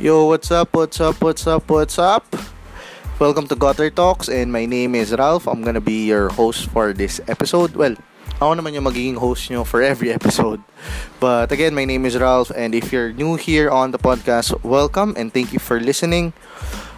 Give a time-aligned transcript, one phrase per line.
[0.00, 2.24] Yo, what's up, what's up, what's up, what's up?
[3.18, 5.44] Welcome to Gutter Talks and my name is Ralph.
[5.44, 7.76] I'm gonna be your host for this episode.
[7.76, 8.00] Well,
[8.40, 10.64] ako naman yung magiging host nyo for every episode.
[11.20, 15.12] But again, my name is Ralph and if you're new here on the podcast, welcome
[15.20, 16.32] and thank you for listening.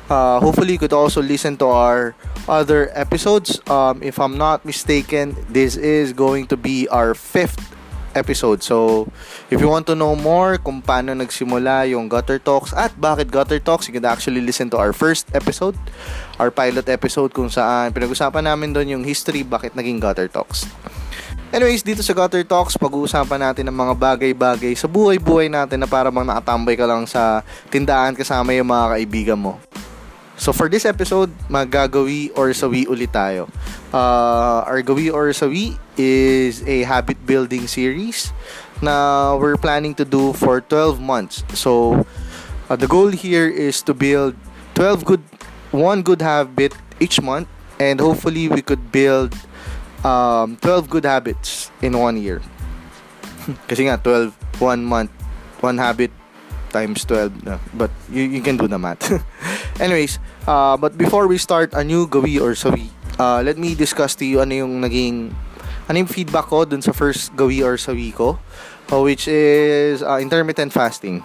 [0.06, 2.14] Uh, hopefully, you could also listen to our
[2.46, 3.58] other episodes.
[3.66, 7.74] Um, if I'm not mistaken, this is going to be our fifth
[8.14, 8.62] episode.
[8.62, 9.08] So,
[9.52, 13.58] if you want to know more kung paano nagsimula yung Gutter Talks at bakit Gutter
[13.58, 15.76] Talks, you can actually listen to our first episode,
[16.36, 20.68] our pilot episode kung saan pinag-usapan namin doon yung history bakit naging Gutter Talks.
[21.52, 26.08] Anyways, dito sa Gutter Talks, pag-uusapan natin ng mga bagay-bagay sa buhay-buhay natin na para
[26.08, 29.60] bang nakatambay ka lang sa tindahan kasama yung mga kaibigan mo.
[30.42, 33.46] So for this episode, magagawi or sawi ulit tayo.
[33.94, 38.34] Uh, our gawi or sawi is a habit building series
[38.82, 41.46] na we're planning to do for 12 months.
[41.54, 42.02] So
[42.66, 44.34] uh, the goal here is to build
[44.74, 45.22] 12 good
[45.70, 47.46] one good habit each month
[47.78, 49.38] and hopefully we could build
[50.02, 52.42] um, 12 good habits in one year.
[53.70, 55.14] Kasi nga 12 one month
[55.62, 56.10] one habit
[56.74, 57.60] times 12 no?
[57.76, 59.04] but you, you can do the math
[59.80, 64.16] anyways uh, but before we start a new gawi or sawi uh, let me discuss
[64.16, 65.32] to you ano yung naging
[65.88, 68.38] ano yung feedback ko dun sa first gawi or sawi ko
[68.92, 71.24] uh, which is uh, intermittent fasting.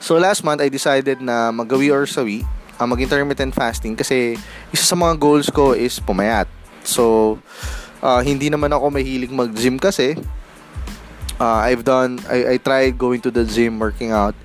[0.00, 2.44] So last month I decided na magawi or sawi
[2.80, 4.36] uh, mag intermittent fasting kasi
[4.72, 6.48] isa sa mga goals ko is pumayat.
[6.84, 7.36] So
[8.00, 10.14] uh, hindi naman ako mahilig mag gym kasi
[11.40, 14.36] uh, I've done I, I tried going to the gym working out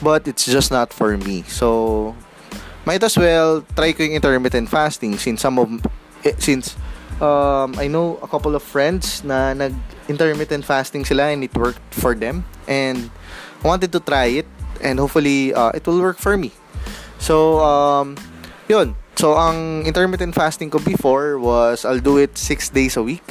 [0.00, 1.42] but it's just not for me.
[1.48, 2.14] So
[2.88, 5.68] might as well try ko yung intermittent fasting since some of
[6.24, 6.72] eh, since
[7.20, 9.76] um, I know a couple of friends na nag
[10.08, 13.12] intermittent fasting sila and it worked for them and
[13.60, 14.48] I wanted to try it
[14.80, 16.56] and hopefully uh, it will work for me
[17.20, 18.16] so um,
[18.72, 23.26] yun so ang intermittent fasting ko before was I'll do it 6 days a week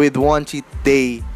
[0.00, 1.26] with one cheat day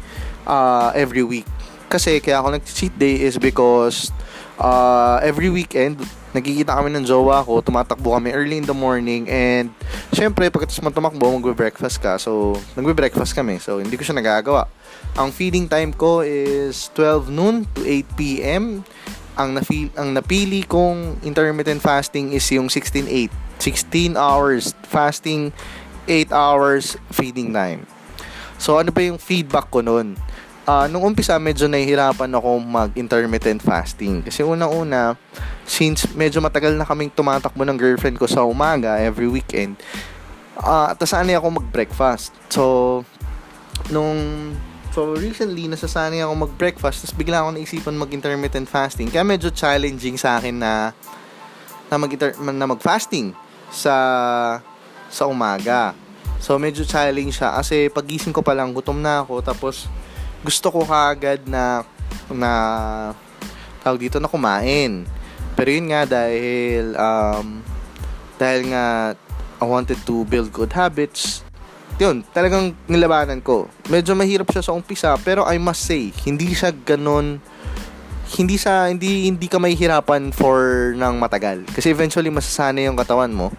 [0.47, 1.47] uh, every week.
[1.91, 4.15] Kasi kaya ako nag-cheat day is because
[4.59, 5.97] uh, every weekend,
[6.35, 9.71] nagkikita kami ng jowa ko, tumatakbo kami early in the morning and
[10.13, 12.19] syempre pagkatapos mo tumakbo, magbe-breakfast ka.
[12.19, 13.57] So, nagbe-breakfast kami.
[13.57, 14.67] So, hindi ko siya nagagawa.
[15.17, 18.85] Ang feeding time ko is 12 noon to 8 p.m.
[19.39, 23.31] Ang, na-feel, ang napili kong intermittent fasting is yung 16-8.
[23.59, 25.51] 16 hours fasting,
[26.07, 27.87] 8 hours feeding time.
[28.59, 30.19] So, ano ba yung feedback ko noon?
[30.69, 34.21] Uh, nung umpisa medyo nahihirapan ako mag-intermittent fasting.
[34.21, 35.17] Kasi unang-una,
[35.65, 39.81] since medyo matagal na kaming tumatakbo ng girlfriend ko sa umaga every weekend,
[40.61, 42.37] uh, tasanay ako mag-breakfast.
[42.53, 43.01] So,
[43.89, 44.53] nung
[44.89, 49.05] So, recently, nasasanay ako mag-breakfast, tapos bigla ako naisipan mag-intermittent fasting.
[49.13, 50.97] Kaya medyo challenging sa akin na
[51.93, 53.37] na, mag na mag-fasting
[53.69, 53.95] sa
[55.13, 55.93] sa umaga.
[56.41, 59.85] So, medyo challenge siya kasi pagising ko pa lang, gutom na ako, tapos
[60.43, 61.83] gusto ko kagad na
[62.31, 62.51] na
[63.83, 65.03] tawag dito na kumain.
[65.55, 67.59] Pero yun nga dahil um,
[68.39, 69.15] dahil nga
[69.59, 71.43] I wanted to build good habits.
[71.99, 73.67] Yun, talagang nilabanan ko.
[73.91, 77.43] Medyo mahirap siya sa umpisa, pero I must say, hindi siya ganun
[78.29, 83.49] hindi sa hindi hindi ka mahihirapan for ng matagal kasi eventually masasanay yung katawan mo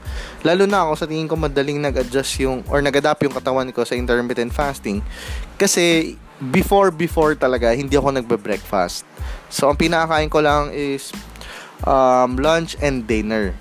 [0.46, 3.98] lalo na ako sa tingin ko madaling nag-adjust yung or nag-adapt yung katawan ko sa
[3.98, 5.02] intermittent fasting
[5.58, 6.14] kasi
[6.48, 9.04] before before talaga hindi ako nagbe-breakfast.
[9.52, 11.12] So ang pinakain ko lang is
[11.84, 13.52] um, lunch and dinner.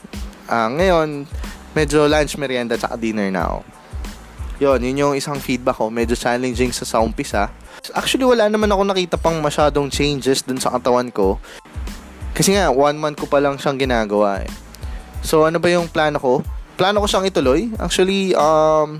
[0.47, 1.27] Uh, ngayon
[1.75, 3.59] medyo lunch, merienda at dinner na ako.
[4.59, 5.87] Yun, yun yung isang feedback ko.
[5.87, 7.47] Medyo challenging sa sa umpisa.
[7.95, 11.39] Actually, wala naman ako nakita pang masyadong changes dun sa katawan ko.
[12.35, 14.51] Kasi nga, one month ko pa lang siyang ginagawa eh.
[15.23, 16.43] So, ano ba yung plano ko?
[16.75, 17.71] Plano ko siyang ituloy.
[17.79, 18.99] Actually, um,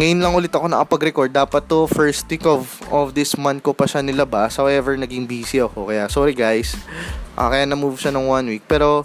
[0.00, 1.28] ngayon lang ulit ako nakapag-record.
[1.28, 4.56] Dapat to first week of, of this month ko pa siya nilabas.
[4.56, 5.92] However, naging busy ako.
[5.92, 6.72] Kaya sorry guys.
[7.36, 8.64] Uh, kaya na-move siya ng one week.
[8.64, 9.04] Pero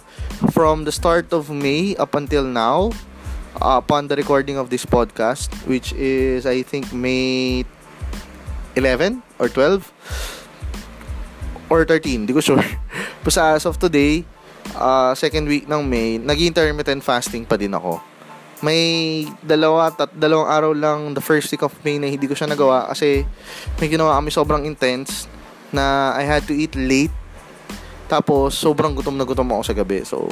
[0.56, 2.96] from the start of May up until now,
[3.60, 7.68] uh, upon the recording of this podcast, which is I think May
[8.72, 9.84] 11 or 12
[11.68, 12.64] or 13, di ko sure.
[13.24, 14.24] Basta as of today,
[14.72, 18.15] uh, second week ng May, nag-intermittent fasting pa din ako
[18.64, 22.48] may dalawa tat dalawang araw lang the first week of May na hindi ko siya
[22.48, 23.28] nagawa kasi
[23.76, 25.28] may ginawa kami sobrang intense
[25.76, 27.12] na I had to eat late.
[28.06, 30.00] Tapos sobrang gutom na gutom ako sa gabi.
[30.08, 30.30] So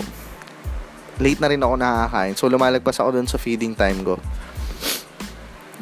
[1.21, 2.35] late na rin ako nakakain.
[2.39, 4.17] So lumalagpas ako dun sa feeding time ko.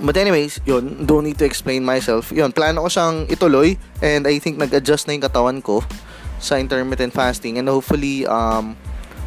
[0.02, 2.34] But anyways, yun, don't need to explain myself.
[2.34, 5.84] Yun, plano ko siyang ituloy and I think nag-adjust na yung katawan ko
[6.42, 7.62] sa intermittent fasting.
[7.62, 8.74] And hopefully um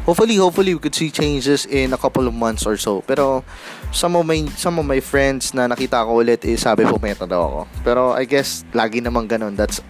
[0.06, 3.02] hopefully hopefully we could see changes in a couple of months or so.
[3.02, 3.42] Pero
[3.90, 7.42] some of my some of my friends na nakita ko ulit is sabi pumeta daw
[7.42, 7.60] ako.
[7.82, 9.58] Pero I guess lagi namang ganun.
[9.58, 9.82] That's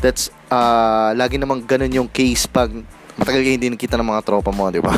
[0.00, 2.72] that's uh, lagi namang ganun yung case pag
[3.20, 4.96] matagal kayo hindi nakita ng mga tropa mo di ba?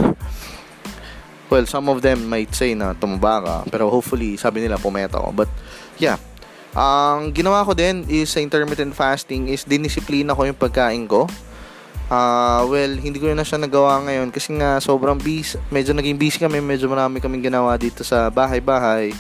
[1.51, 5.35] Well some of them might say na tumaba ka pero hopefully sabi nila pumeta ako.
[5.35, 5.51] But
[5.99, 6.17] yeah.
[6.71, 11.27] Ang ginawa ko din is sa intermittent fasting is dinisiplina ko yung pagkain ko
[12.11, 16.43] Uh, well, hindi ko na siya nagawa ngayon kasi nga sobrang busy, medyo naging busy
[16.43, 19.15] kami, medyo marami kaming ginawa dito sa bahay-bahay.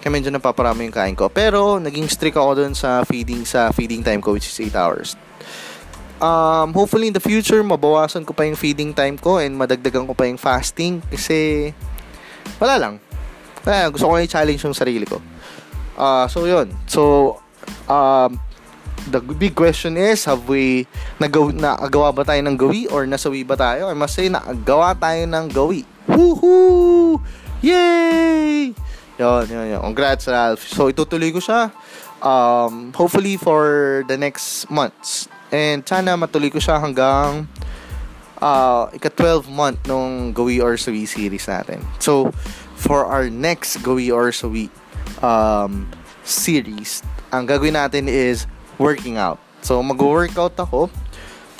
[0.00, 1.28] Kaya medyo napaparami yung kain ko.
[1.28, 5.20] Pero, naging strict ako dun sa feeding, sa feeding time ko, which is 8 hours.
[6.20, 10.16] Um, hopefully in the future, mabawasan ko pa yung feeding time ko and madagdagan ko
[10.16, 11.72] pa yung fasting kasi
[12.56, 12.94] wala lang.
[13.60, 15.20] Kaya gusto ko i-challenge yung sarili ko.
[16.00, 16.72] Uh, so, yun.
[16.88, 17.36] So,
[17.84, 18.40] um,
[19.08, 20.84] the big question is, have we
[21.16, 23.88] nagaw, nagawa ba tayo ng gawi or nasawi ba tayo?
[23.88, 25.88] I must say, nagawa tayo ng gawi.
[26.10, 27.22] Woohoo!
[27.64, 28.74] Yay!
[29.20, 29.80] Yun, yun, yun.
[29.80, 30.64] Congrats, Ralph.
[30.64, 31.68] So, itutuloy ko siya.
[32.20, 35.28] Um, hopefully for the next months.
[35.52, 37.48] And sana matuloy ko siya hanggang
[38.40, 41.84] uh, ika-12 month nung Gawi or Sawi series natin.
[42.00, 42.32] So,
[42.80, 44.72] for our next Gawi or Sawi
[45.20, 45.84] um,
[46.24, 48.48] series, ang gagawin natin is
[48.80, 49.36] working out.
[49.60, 50.88] So, mag-workout ako.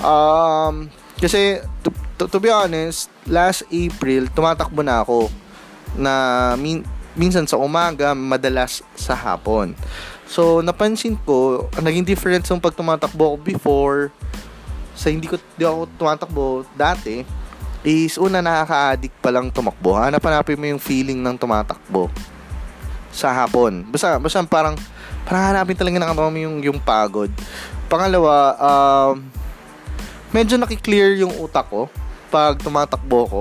[0.00, 0.88] Um,
[1.20, 5.28] kasi, to, to, to be honest, last April, tumatakbo na ako
[6.00, 6.12] na
[6.56, 6.80] min,
[7.12, 9.76] minsan sa umaga, madalas sa hapon.
[10.24, 14.00] So, napansin ko, naging difference yung pag tumatakbo ko before
[14.96, 16.44] sa hindi ko di ako tumatakbo
[16.76, 17.24] dati
[17.80, 19.96] is una nakaka-addict pa lang tumakbo.
[19.96, 22.12] Hanap-hanapin mo yung feeling ng tumatakbo
[23.10, 23.82] sa hapon.
[23.88, 24.76] Basta, basta parang
[25.30, 27.30] para hanapin talaga ng katawan mo yung, yung pagod.
[27.86, 29.22] Pangalawa, um,
[30.34, 31.86] medyo nakiklear yung utak ko
[32.34, 33.40] pag tumatakbo ko.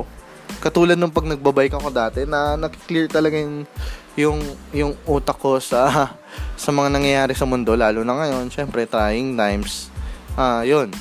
[0.61, 3.65] Katulad nung pag nagbabike ako dati na nakiklear talaga yung,
[4.13, 4.37] yung,
[4.69, 6.13] yung utak ko sa,
[6.61, 7.73] sa mga nangyayari sa mundo.
[7.73, 9.89] Lalo na ngayon, syempre, trying times.
[10.37, 10.93] Ah, uh, yun.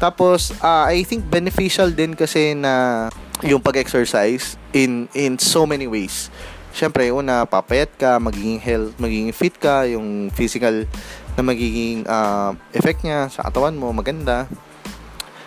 [0.00, 3.04] Tapos, uh, I think beneficial din kasi na
[3.44, 6.32] yung pag-exercise in in so many ways
[6.76, 10.84] syempre, una, papayat ka, magiging health, magiging fit ka, yung physical
[11.32, 14.44] na magiging uh, effect niya sa katawan mo, maganda.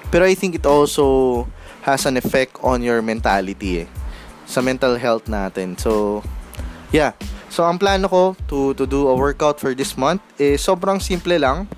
[0.10, 1.46] Pero I think it also
[1.86, 3.88] has an effect on your mentality eh,
[4.50, 5.78] sa mental health natin.
[5.78, 6.26] So,
[6.90, 7.14] yeah.
[7.54, 11.38] So, ang plano ko to, to do a workout for this month is sobrang simple
[11.38, 11.70] lang.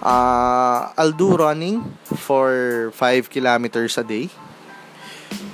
[0.00, 4.28] Uh, I'll do running for 5 kilometers a day.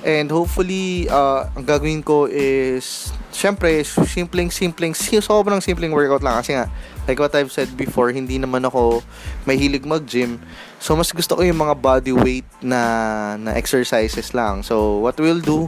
[0.03, 3.11] And hopefully, uh, ang gagawin ko is
[3.43, 6.39] syempre, simpleng, simpleng, sobrang simpleng workout lang.
[6.39, 6.71] Kasi nga,
[7.03, 9.03] like what I've said before, hindi naman ako
[9.43, 10.39] mahilig mag-gym.
[10.79, 14.63] So, mas gusto ko yung mga body weight na, na exercises lang.
[14.63, 15.67] So, what we'll do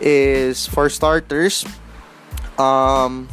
[0.00, 1.68] is, for starters,
[2.56, 3.28] um,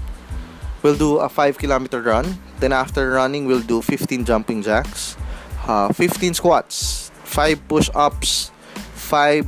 [0.84, 2.28] we'll do a 5 kilometer run.
[2.60, 5.16] Then, after running, we'll do 15 jumping jacks,
[5.64, 8.52] uh, 15 squats, 5 push-ups,
[9.00, 9.48] 5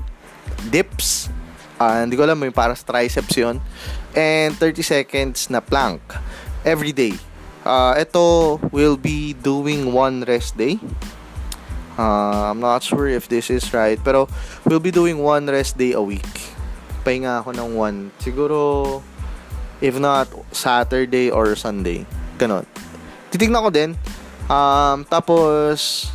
[0.72, 1.28] dips,
[1.76, 3.60] uh, hindi ko alam, may para sa triceps yun
[4.14, 6.02] and 30 seconds na plank
[6.66, 7.14] every day.
[7.64, 10.80] Uh, ito will be doing one rest day.
[11.98, 14.28] Uh, I'm not sure if this is right, pero
[14.66, 16.28] we'll be doing one rest day a week.
[17.06, 17.98] Pahinga ako ng one.
[18.18, 19.02] Siguro,
[19.80, 22.06] if not, Saturday or Sunday.
[22.38, 22.66] Ganon.
[23.30, 23.96] Titignan ko din.
[24.50, 26.10] Um, tapos,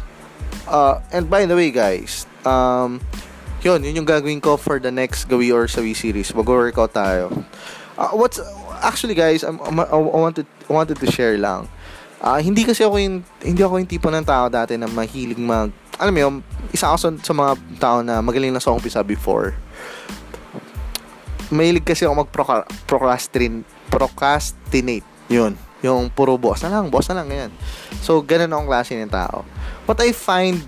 [0.69, 3.01] uh, and by the way guys, um,
[3.63, 6.35] yun, yun yung gagawin ko for the next Gawi or Sawi series.
[6.35, 7.33] Mag-workout tayo.
[7.99, 8.39] Uh, what's
[8.79, 11.67] actually guys, I'm, I'm, I wanted I wanted to share lang.
[12.23, 15.75] Uh, hindi kasi ako yung hindi ako yung tipo ng tao dati na mahilig mag
[15.99, 16.37] alam mo yung
[16.71, 17.53] isa ako sa, sa mga
[17.83, 19.59] tao na magaling na sa umpisa before.
[21.51, 22.31] Mahilig kasi ako mag
[22.87, 25.07] procrastinate procrastinate.
[25.27, 25.59] Yun.
[25.83, 27.53] Yung puro boss na lang, boss na lang, ganyan.
[28.03, 29.47] So, ganun akong klase ng tao.
[29.87, 30.59] What I find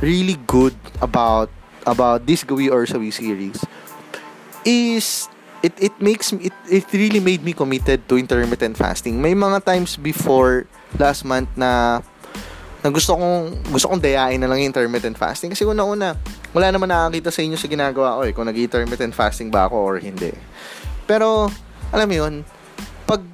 [0.00, 1.48] really good about
[1.84, 3.60] about this Gawi or Sawi series
[4.64, 5.28] is
[5.66, 9.18] it it makes me it, it really made me committed to intermittent fasting.
[9.18, 12.00] May mga times before last month na
[12.86, 16.14] na gusto kong gusto kong dayain na lang yung intermittent fasting kasi una-una
[16.54, 19.94] wala naman nakakita sa inyo sa ginagawa ko eh kung nag-intermittent fasting ba ako or
[19.98, 20.30] hindi.
[21.02, 21.50] Pero
[21.90, 22.34] alam mo yun,
[23.10, 23.26] pag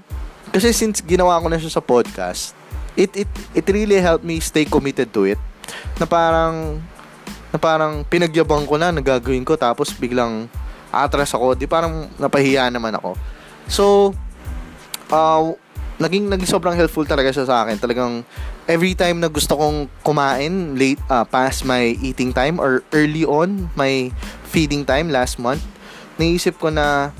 [0.57, 2.57] kasi since ginawa ko na siya sa podcast,
[2.97, 5.41] it it it really helped me stay committed to it.
[6.01, 6.81] Na parang
[7.53, 10.49] na parang pinagyabang ko na nagagawin ko tapos biglang
[10.93, 13.17] atras ako, di parang napahiya naman ako.
[13.67, 13.85] So,
[15.09, 15.57] uh,
[15.97, 17.81] naging, naging sobrang helpful talaga siya sa akin.
[17.81, 18.23] Talagang
[18.69, 23.73] every time na gusto kong kumain late uh, past my eating time or early on
[23.75, 24.13] my
[24.53, 25.65] feeding time last month,
[26.21, 27.11] naisip ko na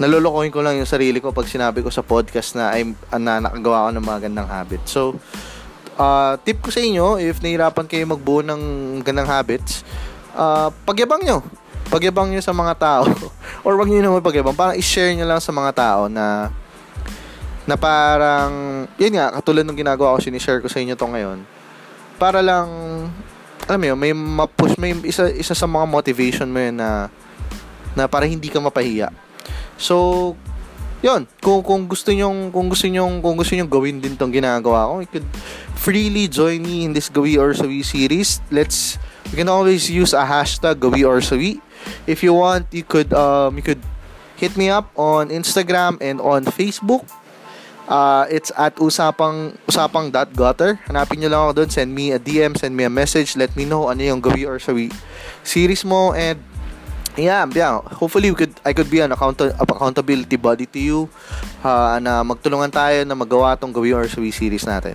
[0.00, 3.86] nalolokohin ko lang yung sarili ko pag sinabi ko sa podcast na I'm na nakagawa
[3.86, 4.82] ako ng mga gandang habit.
[4.88, 5.20] So,
[6.00, 8.62] uh, tip ko sa inyo, if nahirapan kayo magbuo ng
[9.04, 9.84] gandang habits,
[10.32, 11.44] uh, pagyabang nyo.
[11.90, 13.04] Pagyabang nyo sa mga tao.
[13.66, 14.54] Or wag nyo naman pagyabang.
[14.54, 16.48] Parang i-share nyo lang sa mga tao na
[17.68, 21.46] na parang, yun nga, katulad ng ginagawa ko, sinishare ko sa inyo to ngayon.
[22.18, 22.66] Para lang,
[23.70, 27.06] alam mo yun, may ma-push, may isa, isa sa mga motivation mo yun na,
[27.94, 29.14] na para hindi ka mapahiya.
[29.78, 30.34] So,
[31.00, 34.90] yun, kung, kung gusto niyo kung gusto niyo kung gusto niyo gawin din tong ginagawa
[34.90, 35.28] ko, you could
[35.78, 38.42] freely join me in this Gawi or Sawi series.
[38.52, 41.62] Let's, you can always use a hashtag Gawi or Sawi.
[42.06, 43.80] If you want, you could, um, you could
[44.36, 47.06] hit me up on Instagram and on Facebook.
[47.90, 50.78] Uh, it's at usapang usapang.gutter.
[50.86, 51.70] Hanapin niyo lang ako doon.
[51.74, 53.34] Send me a DM, send me a message.
[53.34, 54.94] Let me know ano yung Gawi or Sawi
[55.42, 56.14] series mo.
[56.14, 56.38] And
[57.18, 57.82] yeah, yeah.
[57.98, 60.98] Hopefully, we could, I could be an account- accountability body to you
[61.64, 64.94] uh, na magtulungan tayo na magawa tong gawin or Sui series natin.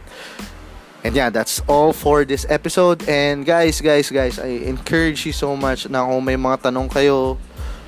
[1.05, 3.05] And yeah, that's all for this episode.
[3.05, 7.38] And guys, guys, guys, I encourage you so much na kung may mga tanong kayo,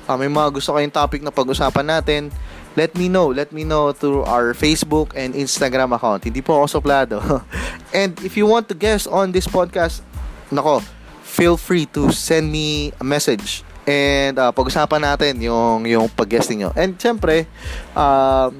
[0.06, 2.30] uh, may mga gusto kayong topic na pag-usapan natin,
[2.78, 3.26] let me know.
[3.34, 6.30] Let me know through our Facebook and Instagram account.
[6.30, 7.18] Hindi po ako suplado.
[7.98, 10.06] and if you want to guest on this podcast,
[10.54, 10.78] nako,
[11.26, 16.76] feel free to send me a message And uh, pag-usapan natin yung yung pag-guesting nyo.
[16.76, 17.48] And syempre,
[17.96, 18.52] um,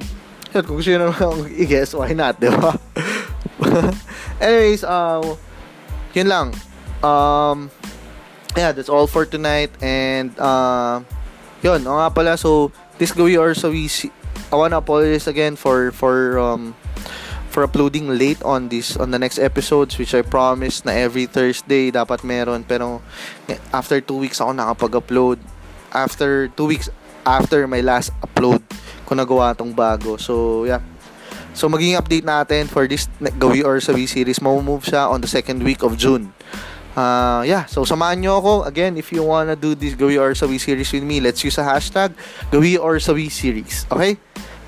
[0.56, 2.72] yun, kung gusto nyo naman i-guess, why not, di ba?
[4.40, 5.22] Anyways, uh,
[6.14, 6.54] yun lang.
[7.02, 7.70] Um,
[8.56, 9.70] yeah, that's all for tonight.
[9.82, 11.02] And, uh,
[11.62, 14.10] yun, o nga pala, so, this Gawi or so we see,
[14.52, 16.74] I wanna apologize again for, for, um,
[17.48, 21.90] for uploading late on this on the next episodes which I promised na every Thursday
[21.90, 23.00] dapat meron pero
[23.72, 25.40] after 2 weeks ako nakapag-upload
[25.90, 26.86] after 2 weeks
[27.24, 28.62] after my last upload
[29.08, 30.84] ko nagawa tong bago so yeah
[31.58, 35.66] so maging update natin for this Gawi or Sabi series mo-move siya on the second
[35.66, 36.30] week of June
[36.98, 38.52] uh, yeah, so samahan nyo ako.
[38.66, 41.62] Again, if you wanna do this Gawi or Sawi series with me, let's use a
[41.62, 42.10] hashtag
[42.50, 43.86] Gawi or Sawi series.
[43.86, 44.18] Okay?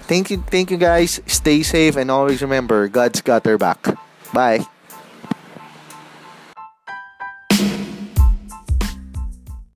[0.06, 1.18] Thank you, thank you guys.
[1.26, 3.82] Stay safe and always remember, God's got their back.
[4.30, 4.69] Bye.